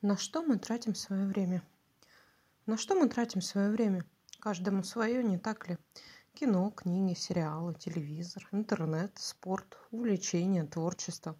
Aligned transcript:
На 0.00 0.16
что 0.16 0.42
мы 0.42 0.58
тратим 0.58 0.94
свое 0.94 1.26
время? 1.26 1.60
На 2.66 2.76
что 2.76 2.94
мы 2.94 3.08
тратим 3.08 3.40
свое 3.40 3.68
время? 3.68 4.04
Каждому 4.38 4.84
свое, 4.84 5.24
не 5.24 5.38
так 5.38 5.68
ли? 5.68 5.76
Кино, 6.34 6.70
книги, 6.70 7.14
сериалы, 7.14 7.74
телевизор, 7.74 8.48
интернет, 8.52 9.10
спорт, 9.16 9.76
увлечения, 9.90 10.64
творчество, 10.64 11.34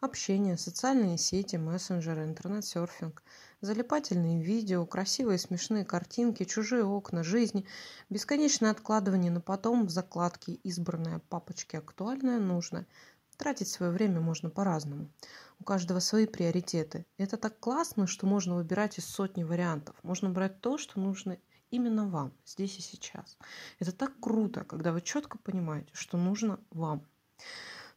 общение, 0.00 0.58
социальные 0.58 1.16
сети, 1.16 1.54
мессенджеры, 1.54 2.24
интернет-серфинг, 2.24 3.22
залипательные 3.60 4.42
видео, 4.42 4.84
красивые 4.84 5.38
смешные 5.38 5.84
картинки, 5.84 6.42
чужие 6.42 6.84
окна, 6.84 7.22
жизни, 7.22 7.66
бесконечное 8.10 8.72
откладывание 8.72 9.30
на 9.30 9.40
потом 9.40 9.86
в 9.86 9.90
закладке 9.90 10.54
избранное 10.54 11.20
папочки 11.28 11.76
актуальное, 11.76 12.40
нужное– 12.40 12.88
Тратить 13.42 13.66
свое 13.66 13.90
время 13.90 14.20
можно 14.20 14.50
по-разному. 14.50 15.10
У 15.58 15.64
каждого 15.64 15.98
свои 15.98 16.26
приоритеты. 16.26 17.06
Это 17.18 17.36
так 17.36 17.58
классно, 17.58 18.06
что 18.06 18.24
можно 18.24 18.54
выбирать 18.54 18.98
из 18.98 19.04
сотни 19.04 19.42
вариантов. 19.42 19.96
Можно 20.04 20.30
брать 20.30 20.60
то, 20.60 20.78
что 20.78 21.00
нужно 21.00 21.36
именно 21.72 22.08
вам, 22.08 22.32
здесь 22.46 22.78
и 22.78 22.82
сейчас. 22.82 23.36
Это 23.80 23.90
так 23.90 24.12
круто, 24.20 24.62
когда 24.62 24.92
вы 24.92 25.00
четко 25.02 25.38
понимаете, 25.38 25.90
что 25.92 26.18
нужно 26.18 26.60
вам. 26.70 27.04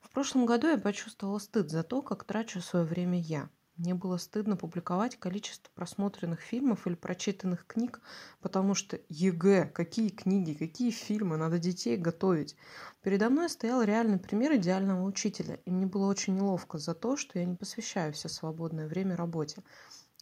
В 0.02 0.10
прошлом 0.10 0.48
году 0.48 0.68
я 0.68 0.80
почувствовала 0.80 1.38
стыд 1.38 1.70
за 1.70 1.84
то, 1.84 2.02
как 2.02 2.24
трачу 2.24 2.60
свое 2.60 2.84
время 2.84 3.20
я. 3.20 3.48
Мне 3.78 3.94
было 3.94 4.16
стыдно 4.16 4.56
публиковать 4.56 5.18
количество 5.18 5.70
просмотренных 5.76 6.40
фильмов 6.40 6.88
или 6.88 6.96
прочитанных 6.96 7.68
книг, 7.68 8.00
потому 8.40 8.74
что 8.74 8.98
ЕГЭ, 9.10 9.66
какие 9.66 10.08
книги, 10.10 10.54
какие 10.54 10.92
фильмы, 10.92 11.36
надо 11.36 11.60
детей 11.60 11.98
готовить. 11.98 12.56
Передо 13.02 13.30
мной 13.30 13.50
стоял 13.50 13.84
реальный 13.84 14.18
пример 14.18 14.56
идеального 14.56 15.04
учителя, 15.04 15.60
и 15.66 15.72
мне 15.72 15.86
было 15.86 16.08
очень 16.08 16.36
неловко 16.36 16.78
за 16.78 16.94
то, 16.94 17.18
что 17.18 17.38
я 17.38 17.44
не 17.44 17.56
посвящаю 17.56 18.14
все 18.14 18.30
свободное 18.30 18.88
время 18.88 19.18
работе, 19.18 19.62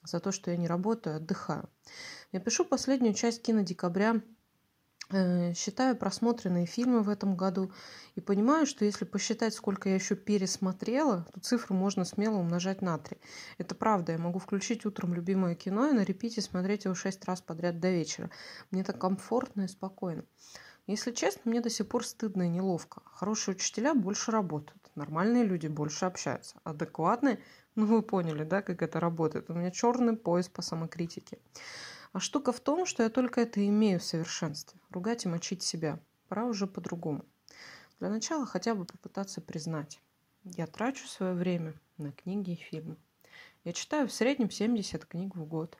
за 0.03 0.19
то, 0.19 0.31
что 0.31 0.49
я 0.49 0.57
не 0.57 0.67
работаю, 0.67 1.13
а 1.13 1.17
отдыхаю. 1.17 1.69
Я 2.31 2.39
пишу 2.39 2.65
последнюю 2.65 3.13
часть 3.13 3.43
кинодекабря 3.43 4.21
считаю 5.55 5.95
просмотренные 5.95 6.65
фильмы 6.65 7.01
в 7.01 7.09
этом 7.09 7.35
году 7.35 7.71
и 8.15 8.21
понимаю, 8.21 8.65
что 8.65 8.85
если 8.85 9.05
посчитать, 9.05 9.53
сколько 9.53 9.89
я 9.89 9.95
еще 9.95 10.15
пересмотрела, 10.15 11.25
то 11.33 11.39
цифру 11.39 11.75
можно 11.75 12.05
смело 12.05 12.37
умножать 12.37 12.81
на 12.81 12.97
3. 12.97 13.17
Это 13.57 13.75
правда, 13.75 14.13
я 14.13 14.17
могу 14.17 14.39
включить 14.39 14.85
утром 14.85 15.13
любимое 15.13 15.55
кино 15.55 15.89
и 15.89 15.93
на 15.93 16.03
репите 16.03 16.41
смотреть 16.41 16.85
его 16.85 16.95
6 16.95 17.25
раз 17.25 17.41
подряд 17.41 17.79
до 17.79 17.89
вечера. 17.89 18.29
Мне 18.71 18.83
так 18.83 18.99
комфортно 18.99 19.63
и 19.63 19.67
спокойно. 19.67 20.25
Если 20.85 21.11
честно, 21.11 21.41
мне 21.45 21.61
до 21.61 21.69
сих 21.69 21.87
пор 21.87 22.05
стыдно 22.05 22.43
и 22.43 22.49
неловко. 22.49 23.01
Хорошие 23.05 23.55
учителя 23.55 23.93
больше 23.93 24.31
работают, 24.31 24.91
нормальные 24.95 25.45
люди 25.45 25.67
больше 25.67 26.03
общаются, 26.05 26.57
адекватные, 26.65 27.39
ну 27.75 27.85
вы 27.85 28.01
поняли, 28.01 28.43
да, 28.43 28.61
как 28.61 28.81
это 28.81 28.99
работает. 28.99 29.49
У 29.49 29.53
меня 29.53 29.71
черный 29.71 30.17
пояс 30.17 30.49
по 30.49 30.61
самокритике. 30.61 31.39
А 32.13 32.19
штука 32.19 32.51
в 32.51 32.59
том, 32.59 32.85
что 32.85 33.01
я 33.01 33.09
только 33.09 33.41
это 33.41 33.65
имею 33.67 33.99
в 33.99 34.03
совершенстве. 34.03 34.79
Ругать 34.91 35.25
и 35.25 35.27
мочить 35.27 35.63
себя. 35.63 35.99
Пора 36.27 36.45
уже 36.45 36.67
по-другому. 36.67 37.25
Для 37.99 38.09
начала 38.09 38.45
хотя 38.45 38.75
бы 38.75 38.85
попытаться 38.85 39.41
признать. 39.41 39.99
Я 40.43 40.67
трачу 40.67 41.07
свое 41.07 41.33
время 41.33 41.73
на 41.97 42.11
книги 42.11 42.51
и 42.51 42.55
фильмы. 42.55 42.97
Я 43.63 43.73
читаю 43.73 44.07
в 44.07 44.13
среднем 44.13 44.51
70 44.51 45.05
книг 45.05 45.35
в 45.35 45.43
год. 45.45 45.75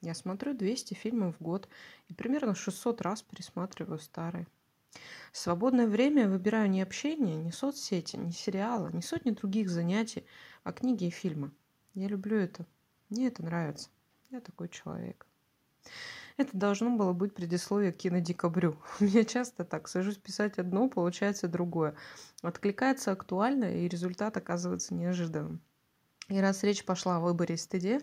Я 0.00 0.14
смотрю 0.14 0.52
200 0.52 0.94
фильмов 0.94 1.36
в 1.38 1.42
год 1.42 1.68
и 2.08 2.14
примерно 2.14 2.56
600 2.56 3.00
раз 3.00 3.22
пересматриваю 3.22 4.00
старые. 4.00 4.48
В 5.30 5.38
свободное 5.38 5.86
время 5.86 6.22
я 6.22 6.28
выбираю 6.28 6.68
не 6.68 6.82
общение, 6.82 7.36
не 7.36 7.52
соцсети, 7.52 8.16
не 8.16 8.32
сериалы, 8.32 8.90
не 8.92 9.02
сотни 9.02 9.30
других 9.30 9.70
занятий, 9.70 10.24
а 10.64 10.72
книги 10.72 11.04
и 11.04 11.10
фильмы. 11.10 11.52
Я 11.94 12.08
люблю 12.08 12.36
это. 12.36 12.66
Мне 13.10 13.28
это 13.28 13.44
нравится. 13.44 13.90
Я 14.30 14.40
такой 14.40 14.68
человек. 14.68 15.27
Это 16.36 16.56
должно 16.56 16.96
было 16.96 17.12
быть 17.12 17.34
предисловие 17.34 17.92
к 17.92 17.96
кинодекабрю. 17.96 18.76
У 19.00 19.04
меня 19.04 19.24
часто 19.24 19.64
так, 19.64 19.88
сажусь 19.88 20.16
писать 20.16 20.58
одно, 20.58 20.88
получается 20.88 21.48
другое. 21.48 21.94
Откликается 22.42 23.10
актуально, 23.12 23.64
и 23.64 23.88
результат 23.88 24.36
оказывается 24.36 24.94
неожиданным. 24.94 25.60
И 26.28 26.38
раз 26.38 26.62
речь 26.62 26.84
пошла 26.84 27.16
о 27.16 27.20
выборе 27.20 27.56
и 27.56 27.58
стыде, 27.58 28.00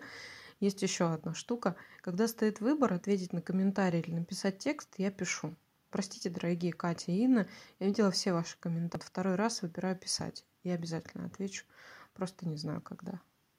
есть 0.60 0.82
еще 0.82 1.12
одна 1.12 1.34
штука. 1.34 1.76
Когда 2.00 2.28
стоит 2.28 2.60
выбор, 2.60 2.92
ответить 2.92 3.32
на 3.32 3.42
комментарий 3.42 4.00
или 4.00 4.12
написать 4.12 4.58
текст, 4.58 4.94
я 4.98 5.10
пишу. 5.10 5.54
Простите, 5.90 6.28
дорогие 6.28 6.72
Катя 6.72 7.12
и 7.12 7.22
Инна, 7.22 7.46
я 7.78 7.86
видела 7.86 8.10
все 8.10 8.32
ваши 8.32 8.58
комментарии. 8.58 9.04
Второй 9.04 9.36
раз 9.36 9.62
выбираю 9.62 9.96
писать. 9.96 10.44
Я 10.62 10.74
обязательно 10.74 11.26
отвечу, 11.26 11.64
просто 12.12 12.48
не 12.48 12.56
знаю 12.56 12.80
когда. 12.80 13.20